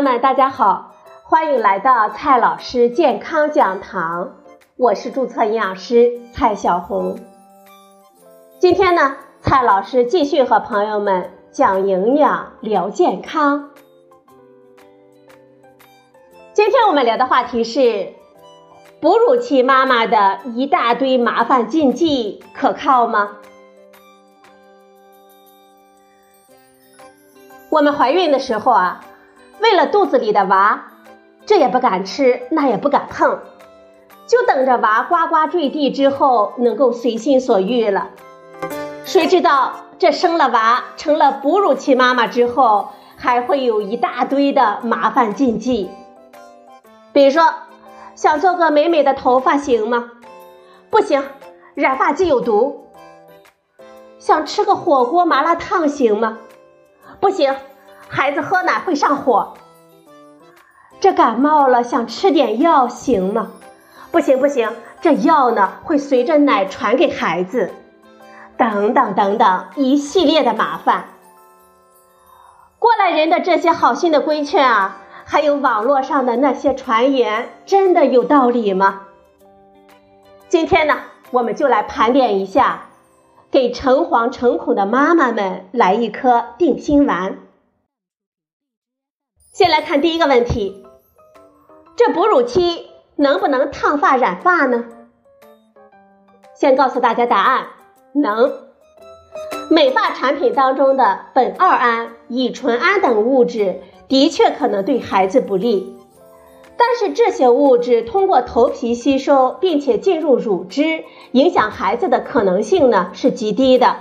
[0.00, 0.94] 友们，大家好，
[1.24, 4.32] 欢迎来到蔡老师健康讲堂，
[4.78, 7.18] 我是注册营养师蔡小红。
[8.58, 13.72] 今天呢，蔡老师继续和朋友们讲营养、聊健康。
[16.54, 18.14] 今天我们聊的话题是：
[19.02, 23.36] 哺乳期妈妈的一大堆麻烦禁忌可靠吗？
[27.68, 29.04] 我们怀孕的时候啊，
[29.60, 30.86] 为了肚子里的娃，
[31.46, 33.40] 这也不敢吃，那也不敢碰，
[34.26, 38.10] 就等着娃呱呱坠地之后能够随心所欲了。
[39.04, 45.90] 谁知道这生了娃，成了哺乳期妈妈之后，还会有一大堆的麻烦禁忌。
[47.12, 47.52] 比如说，
[48.14, 50.10] 想做个美美的头发行吗？
[50.88, 51.22] 不行，
[51.74, 52.86] 染发剂有毒。
[54.18, 56.38] 想吃个火锅麻辣烫行吗？
[57.20, 57.54] 不行，
[58.12, 59.54] 孩子喝奶会上火。
[60.98, 63.52] 这感冒了想吃点药行吗？
[64.10, 64.68] 不行不行，
[65.00, 67.70] 这药呢会随着奶传给孩子。
[68.56, 71.04] 等等等等，一系列的麻烦。
[72.80, 79.02] 过来人的这些好心的规劝啊，还有网络上的那些传言，真的有道理吗？
[80.48, 80.96] 今天呢，
[81.30, 82.86] 我们就来盘点一下。
[83.52, 87.38] 给诚惶诚恐的妈妈们来一颗定心丸。
[89.60, 90.86] 先来看第一个问题：
[91.94, 94.86] 这哺乳期能不能烫发染发呢？
[96.54, 97.66] 先告诉大家答案：
[98.14, 98.54] 能。
[99.68, 105.94] 美发产品当中的苯二胺、乙醇胺等物质的确可能对孩子不利。
[106.78, 113.96] 但是这些物质通过头皮吸收，并且进入乳汁，影响孩子的可能性呢是极低的。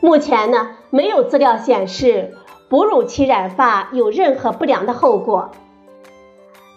[0.00, 2.35] 目前呢，没有资料显示
[2.68, 5.52] 哺乳期染发有任何不良的后果。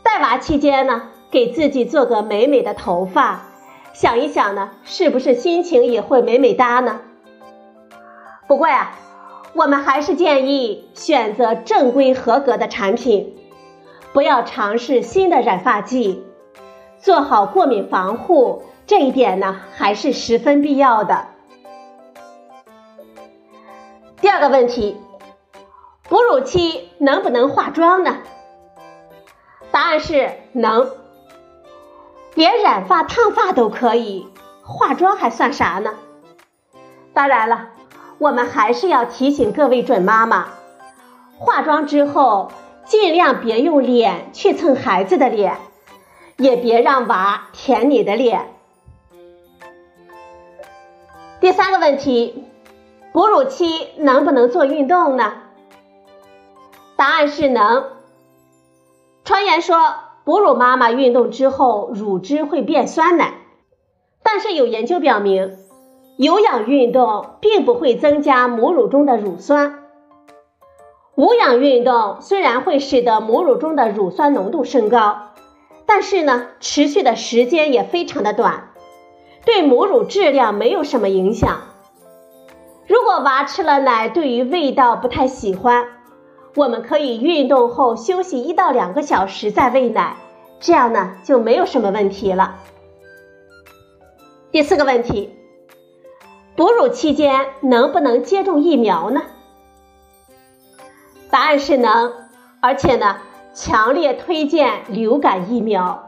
[0.04, 3.46] 带娃期间呢，给自己做个美美的头发，
[3.94, 7.00] 想一想呢，是不是心情也会美美哒呢？
[8.48, 8.92] 不过呀，
[9.54, 13.36] 我们还是建议选择正规合格的产品。
[14.12, 16.24] 不要尝试新的染发剂，
[17.00, 21.28] 做好过敏防护，这一点呢还是十分必要的。
[24.20, 24.98] 第二个问题，
[26.10, 28.18] 哺乳期能不能化妆呢？
[29.72, 30.90] 答案是能，
[32.34, 34.28] 连染发烫发都可以，
[34.64, 35.94] 化妆还算啥呢？
[37.14, 37.70] 当然了，
[38.18, 40.48] 我们还是要提醒各位准妈妈，
[41.38, 42.52] 化妆之后。
[42.86, 45.58] 尽量别用脸去蹭孩子的脸，
[46.38, 48.48] 也别让娃舔你的脸。
[51.40, 52.46] 第三个问题，
[53.14, 55.34] 哺乳期能不能做运动呢？
[57.00, 57.86] 答案是能。
[59.24, 59.78] 传言说
[60.26, 63.36] 哺乳妈妈运动之后乳汁会变酸奶，
[64.22, 65.58] 但是有研究表明，
[66.18, 69.86] 有氧运动并不会增加母乳中的乳酸。
[71.16, 75.30] 无氧运动虽然会使得母乳中的乳酸浓度升高，
[75.86, 78.72] 但是呢，持续的时间也非常的短，
[79.46, 81.62] 对母乳质量没有什么影响。
[82.88, 85.86] 如果娃吃了奶，对于味道不太喜欢，
[86.56, 90.16] 我们可以运动后休息一到两个小时再喂奶，
[90.60, 92.56] 这样呢就没有什么问题了。
[94.52, 95.36] 第四个问题，
[96.56, 99.22] 哺乳期间能不能接种疫苗呢？
[101.30, 102.12] 答案是能，
[102.60, 103.18] 而且呢，
[103.54, 106.04] 强烈推荐流感疫苗。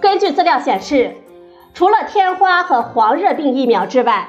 [0.00, 1.16] 根据资料显示，
[1.74, 4.28] 除了天花和黄热病疫苗之外，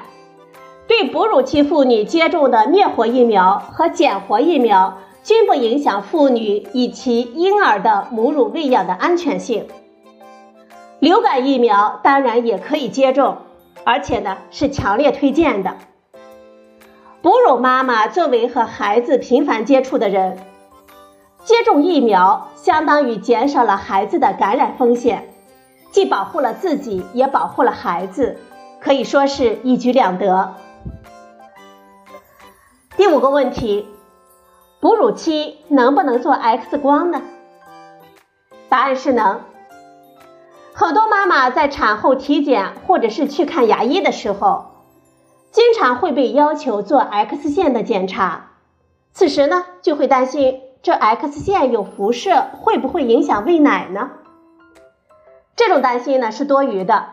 [0.98, 9.66] 对哺乳期妇女接种的灭活疫苗和减活疫苗均不影响妇女以及婴儿的母乳喂养的安全性。
[10.98, 13.36] 流感疫苗当然也可以接种，
[13.84, 15.74] 而且呢是强烈推荐的。
[17.20, 20.38] 哺乳妈妈作为和孩子频繁接触的人，
[21.44, 25.28] 接种疫苗相当于减少了孩子的感染风险，
[25.90, 28.38] 既保护了自己，也保护了孩子，
[28.80, 30.54] 可以说是一举两得。
[32.96, 33.86] 第五个问题，
[34.80, 37.20] 哺乳期能不能做 X 光呢？
[38.70, 39.42] 答案是能。
[40.72, 44.72] 很多妈妈在产后体检或者是去看牙医的时候。
[45.50, 48.50] 经常会被要求做 X 线的检查，
[49.12, 54.10] 此时呢就会担心这 X 线有辐射，会不会影响喂奶呢？
[55.54, 57.06] 这种担心呢是多余的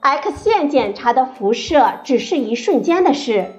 [0.00, 3.57] ，X 线检查的辐射只是一瞬间的事，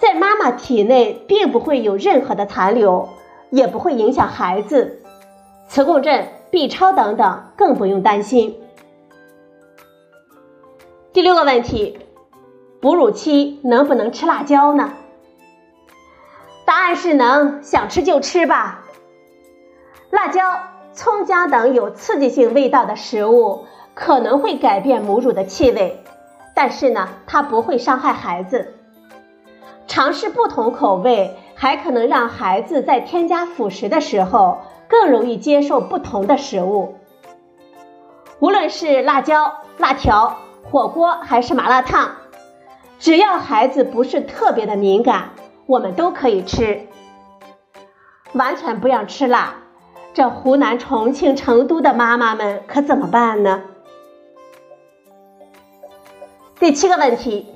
[0.00, 3.10] 在妈妈体内并不会有任何的残留，
[3.50, 5.02] 也不会影响孩子，
[5.68, 8.58] 磁共振、B 超等等更不用担心。
[11.12, 11.98] 第六个问题，
[12.80, 14.94] 哺乳期能不能吃辣椒呢？
[16.64, 18.86] 答案是能，想吃就吃吧。
[20.08, 20.40] 辣椒、
[20.94, 26.02] 葱姜等有刺激性味道的食物可能会改变母乳的气味，
[26.54, 28.76] 但是呢，它不会伤害孩子。
[29.90, 36.94] 尝试不同口味，还可能让孩子在添加辅食的时候更容易接受不同的食物。
[38.38, 40.38] 无论是辣椒、辣条。
[40.70, 42.12] 火锅还是麻辣烫，
[43.00, 45.30] 只要孩子不是特别的敏感，
[45.66, 46.86] 我们都可以吃。
[48.34, 49.54] 完全不要吃辣，
[50.14, 53.62] 这湖南、重庆、成都的妈妈们可怎么办呢？
[56.60, 57.52] 第七个问题，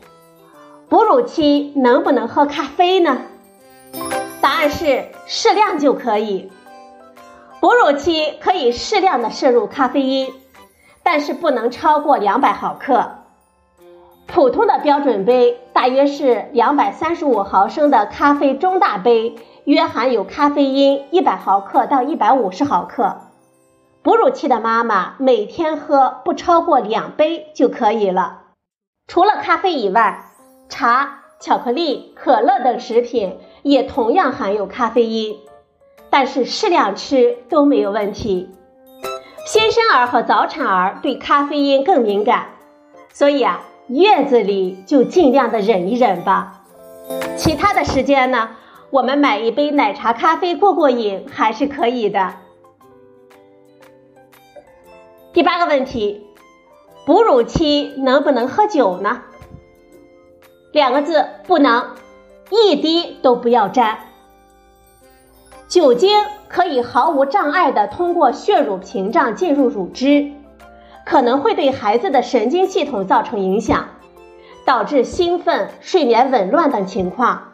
[0.95, 3.23] 哺乳期能不能喝咖啡呢？
[4.41, 6.53] 答案是适量就可以。
[7.61, 10.33] 哺乳期可以适量的摄入咖啡因。
[11.03, 13.11] 但是不能超过两百毫克，
[14.29, 23.17] 普通的标准杯大约是两百三十五毫升的咖啡中大杯，约含有咖啡因一百毫克到一百五十毫克。
[24.05, 28.43] 哺乳期的妈妈每天喝不超过两杯就可以了。
[29.09, 30.31] 除了咖啡以外，
[30.69, 35.39] 茶、巧克力、可乐等食品也同样含有咖啡因，
[36.11, 38.51] 但是适量吃都没有问题。
[39.47, 42.49] 新生儿和早产儿对咖啡因更敏感，
[43.13, 46.63] 所以啊，月子里就尽量的忍一忍吧。
[47.37, 48.51] 其他的时间呢，
[48.91, 52.37] 我们买一杯奶茶、咖啡过过瘾还是可以的。
[55.35, 56.27] 第八个问题，
[57.05, 59.23] 哺乳期能不能喝酒呢？
[60.75, 61.91] 两个字，不能，
[62.51, 63.97] 一滴都不要沾。
[65.69, 66.11] 酒精
[66.49, 70.33] 可以毫无障碍地通过血乳屏障进入乳汁，
[71.07, 73.89] 可能会对孩子的神经系统造成影响，
[74.65, 77.53] 导致兴奋、睡眠紊乱等情况。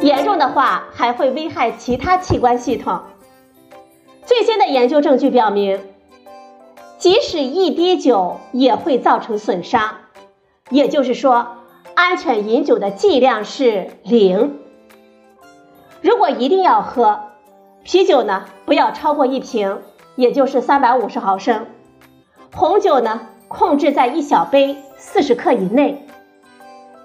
[0.00, 3.00] 严重的话还会危害其他器官系统。
[4.26, 5.80] 最新的研究证据表明，
[6.98, 9.96] 即使一滴酒也会造成损伤，
[10.68, 11.46] 也就是说，
[11.98, 14.60] 安全饮酒的剂量是零。
[16.00, 17.22] 如果一定要喝，
[17.82, 19.80] 啤酒呢，不要超过一瓶，
[20.14, 21.66] 也就是三百五十毫升。
[22.54, 26.06] 红酒呢，控制在一小杯四十克以内。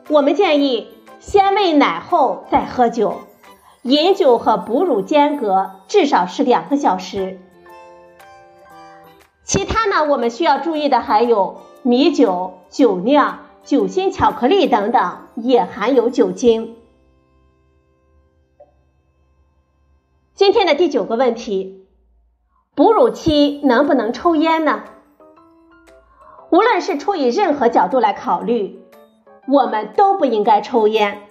[0.09, 3.21] 我们建议先喂奶后再喝酒，
[3.81, 7.39] 饮酒和哺乳间隔至少是两个小时。
[9.43, 16.75] 其他呢，我们需要注意的还有米酒、酒酿、酒心巧克力等等，也含有酒精。
[20.33, 21.87] 今天的第九个问题：
[22.75, 24.83] 哺乳期能不能抽烟呢？
[26.49, 28.81] 无论是出于任何角度来考虑，
[29.47, 31.21] 我们都不应该抽烟。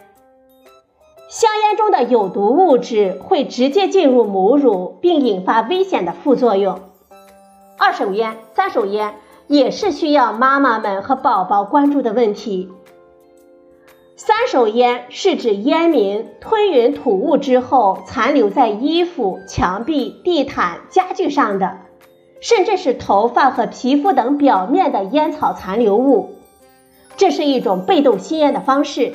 [1.28, 6.80] 香烟中的有毒物质会直接进入母乳，并引发危险的副作用。
[7.78, 12.70] 二手烟、三手烟也是需要妈妈们和宝宝关注的问题。
[14.16, 21.78] 三手烟是指烟民吞云吐雾之后残留在衣服、墙壁、地毯、家具上的，
[22.40, 26.36] 甚至是头发和皮肤等表面的烟草残留物，
[27.16, 29.14] 这是一种被动吸烟的方式，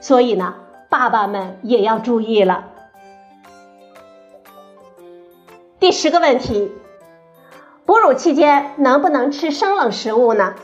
[0.00, 0.54] 所以呢，
[0.88, 2.66] 爸爸们也要注意了。
[5.80, 6.70] 第十个问题，
[7.86, 10.54] 哺乳期间能不能吃生冷食物呢？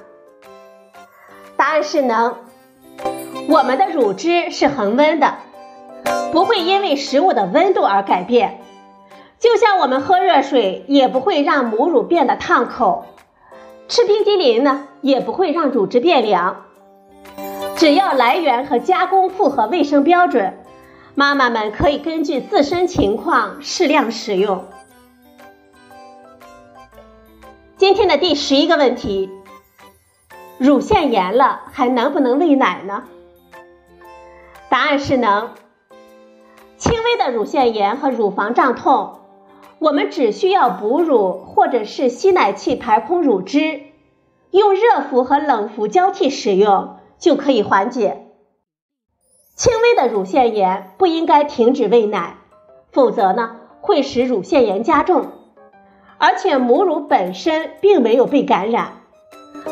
[1.57, 2.35] 答案是能。
[3.49, 5.35] 我们的乳汁是恒温的，
[6.33, 8.59] 不会因为食物的温度而改变。
[9.39, 13.05] 就像我们喝热水，也不会让母乳变得烫口；
[13.87, 16.65] 吃冰激凌呢，也不会让乳汁变凉。
[17.77, 20.59] 只要来源和加工符合卫生标准，
[21.15, 24.65] 妈妈们可以根据自身情况适量使用。
[27.83, 29.29] 今天的第十一个问题：
[30.57, 33.03] 乳腺炎了，还能不能喂奶呢？
[34.69, 35.51] 答案是能。
[36.77, 39.19] 轻微的乳腺炎和乳房胀痛，
[39.81, 43.81] 我们只需要哺乳或者是吸奶器排空乳汁，
[44.53, 48.29] 用热敷和冷敷交替使用就可以缓解。
[49.57, 52.37] 轻微的乳腺炎不应该停止喂奶，
[52.93, 55.33] 否则呢会使乳腺炎加重，
[56.23, 58.93] 而且母乳本身并没有被感染，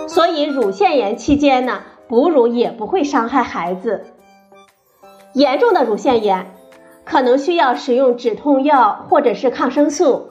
[0.09, 4.05] 所以乳腺炎期间呢哺乳也不会伤害孩子。
[5.33, 6.53] 严重的乳腺炎
[7.05, 10.31] 可能需要使用止痛药或者是抗生素，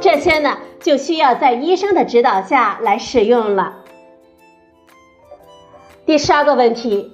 [0.00, 3.74] 这些呢就需要在医生的指导下来使用了。
[6.06, 7.12] 第十二个问题，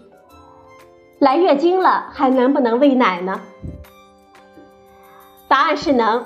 [1.19, 3.41] 来月经了还能不能喂奶呢？
[5.49, 6.25] 答案是能。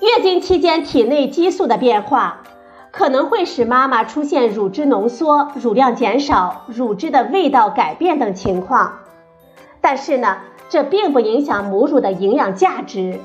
[0.00, 2.42] 月经期间体内激素的变化，
[2.92, 9.00] 可能会使妈妈出现乳汁浓缩、乳量减少、乳汁的味道改变等情况，
[9.80, 10.38] 但是呢，
[10.68, 13.20] 这并不影响母乳的营养价值，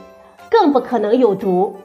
[0.49, 1.75] 更不可能有毒。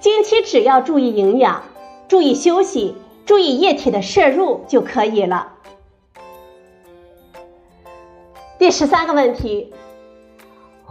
[0.00, 1.62] 经期只要注意营养，
[2.08, 2.96] 注意休息。
[3.24, 5.52] 注意液体的摄入就可以了。
[8.58, 9.72] 第十三个问题，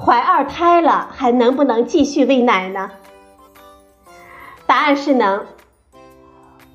[0.03, 2.89] 怀二胎了还能不能继续喂奶呢？
[4.65, 5.45] 答案是能。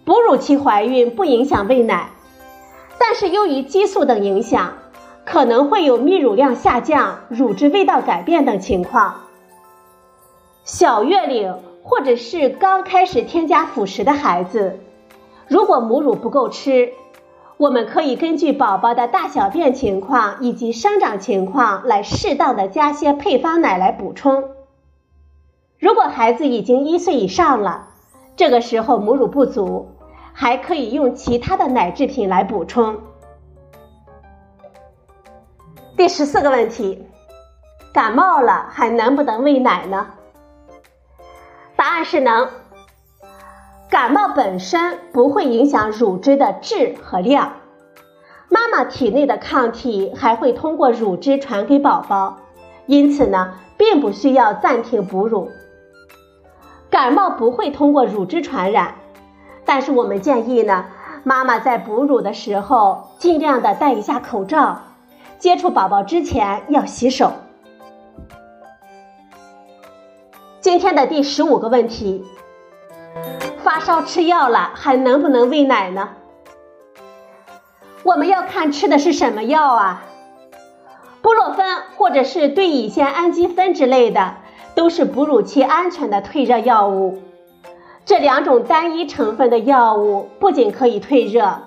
[0.05, 2.11] 哺乳期怀孕不影响喂奶，
[3.01, 4.75] 但是由于激素等影响，
[5.25, 9.23] 可能会有泌乳量下降、乳汁味道改变等情况。
[10.63, 14.79] 小月龄或者是刚开始添加辅食的孩子。
[15.49, 16.93] 如果母乳不够吃，
[17.59, 24.51] 我们可以根据宝宝的大小便情况以及生长情况来适当的加些配方奶来补充。
[25.79, 27.89] 如果孩子已经一岁以上了，
[28.37, 29.89] 这个时候母乳不足，
[30.35, 33.01] 还可以用其他的奶制品来补充。
[35.97, 37.07] 第十四个问题，
[37.95, 40.07] 感冒了还能不能喂奶呢？
[41.75, 42.47] 答案是能。
[43.97, 47.55] 感冒本身不会影响乳汁的质和量，
[48.51, 52.37] 妈妈体内的抗体还会通过乳汁传给宝宝，
[52.85, 55.49] 因此呢，并不需要暂停哺乳。
[56.91, 58.97] 感冒不会通过乳汁传染，
[59.65, 60.85] 但是我们建议呢，
[61.25, 64.79] 妈妈在哺乳的时候尽量的戴一下口罩，
[65.39, 67.33] 接触宝宝之前要洗手。
[70.61, 72.23] 今天的第十五个问题。
[73.63, 76.11] 发烧吃药了，还能不能喂奶呢？
[78.03, 80.05] 我们要看吃的是什么药啊？
[81.21, 84.35] 布洛芬或者是对乙酰氨基酚之类的，
[84.77, 87.21] 都是哺乳期安全的退热药物。
[88.05, 91.63] 这两种单一成分的药物不仅可以退热，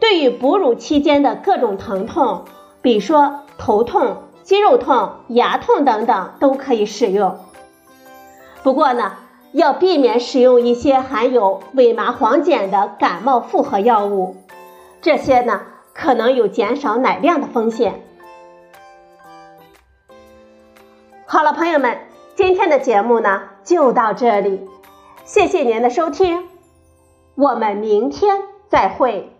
[0.00, 2.44] 对于哺乳期间的各种疼痛，
[2.80, 7.38] 比如说头痛、肌肉痛、牙痛等等，都可以使用。
[8.62, 9.12] 不过呢。
[9.56, 14.36] 要避免使用一些含有伪麻黄碱的感冒复合药物，
[15.00, 15.62] 这些呢
[15.94, 18.02] 可能有减少奶量的风险。
[21.24, 21.96] 好了，朋友们，
[22.34, 24.60] 今天的节目呢就到这里，
[25.24, 26.46] 谢谢您的收听，
[27.34, 29.35] 我们明天再会。